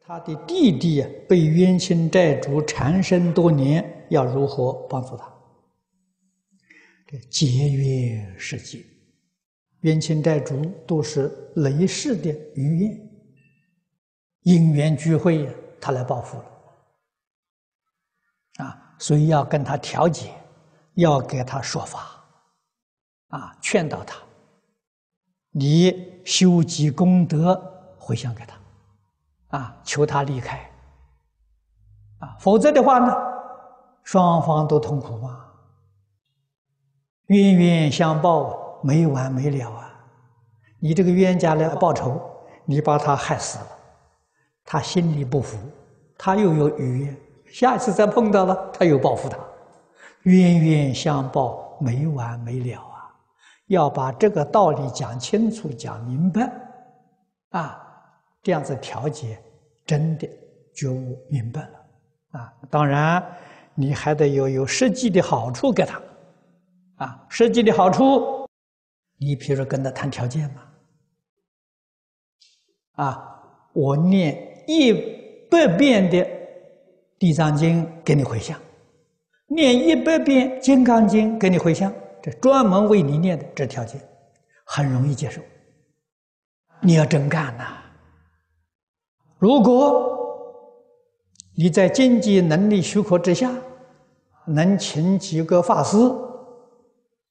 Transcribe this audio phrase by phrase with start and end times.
[0.00, 5.32] 他的弟弟被冤亲债主缠身多年，要如何帮助他？
[7.06, 8.84] 这结冤释结，
[9.80, 13.10] 冤亲债主都是累世的余怨，
[14.42, 15.48] 因缘聚会，
[15.80, 16.44] 他来报复了。
[18.56, 20.32] 啊，所以要跟他调解，
[20.94, 22.24] 要给他说法，
[23.28, 24.20] 啊，劝导他，
[25.50, 28.59] 你修积功德回向给他。
[29.50, 30.58] 啊，求他离开，
[32.20, 33.12] 啊，否则的话呢，
[34.04, 35.44] 双方都痛苦嘛，
[37.26, 39.92] 冤冤相报，没完没了啊！
[40.78, 42.20] 你这个冤家来报仇，
[42.64, 43.66] 你把他害死了，
[44.64, 45.58] 他心里不服，
[46.16, 49.36] 他又有余怨，下一次再碰到了，他又报复他，
[50.22, 53.10] 冤冤相报，没完没了啊！
[53.66, 56.52] 要把这个道理讲清楚、讲明白，
[57.50, 57.88] 啊。
[58.42, 59.38] 这样子调节，
[59.84, 60.28] 真的
[60.74, 62.52] 觉悟明白了啊！
[62.70, 63.22] 当然，
[63.74, 66.00] 你还得有有实际的好处给他
[66.96, 67.26] 啊！
[67.28, 68.46] 实际的好处，
[69.18, 70.62] 你比如说跟他谈条件嘛
[72.92, 73.42] 啊！
[73.72, 74.92] 我念一
[75.50, 76.18] 百遍的
[77.18, 78.58] 《地藏经》给你回向，
[79.48, 81.92] 念一百遍《金刚经》给你回向，
[82.22, 84.00] 这专门为你念的这条件，
[84.64, 85.42] 很容易接受。
[86.80, 87.79] 你要真干呐！
[89.40, 90.18] 如果
[91.56, 93.50] 你在经济能力许可之下，
[94.46, 95.96] 能请几个法师，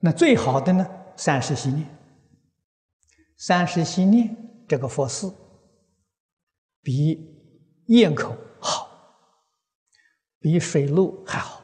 [0.00, 0.84] 那最好的呢，
[1.16, 1.88] 三时系念。
[3.36, 4.36] 三时系念
[4.68, 5.32] 这个佛寺
[6.82, 7.24] 比
[7.86, 8.88] 堰口好，
[10.40, 11.62] 比水路还好。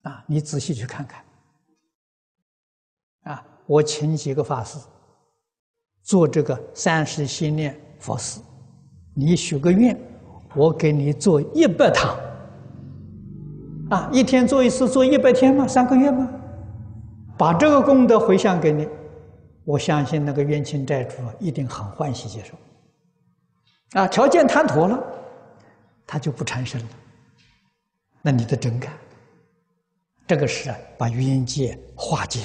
[0.00, 1.22] 啊，你仔细去看看。
[3.24, 4.78] 啊，我请几个法师
[6.02, 8.40] 做这个三时系念佛寺。
[9.14, 9.98] 你许个愿，
[10.54, 12.16] 我给你做一百堂，
[13.90, 15.66] 啊，一天做一次，做一百天吗？
[15.66, 16.28] 三个月吗？
[17.36, 18.88] 把这个功德回向给你，
[19.64, 22.54] 我相信那个冤亲债主一定很欢喜接受。
[23.98, 25.02] 啊，条件谈妥了，
[26.06, 26.88] 他就不缠身了。
[28.22, 28.92] 那你的真干，
[30.26, 32.40] 这个是把冤结化解。